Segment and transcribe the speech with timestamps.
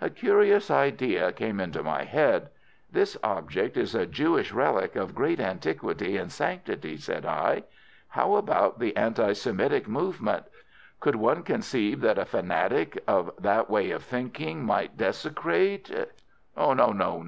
[0.00, 2.50] A curious idea came into my head.
[2.92, 7.64] "This object is a Jewish relic of great antiquity and sanctity," said I.
[8.10, 10.44] "How about the anti Semitic movement?
[11.00, 15.90] Could one conceive that a fanatic of that way of thinking might desecrate——"
[16.56, 17.22] "No, no, no!"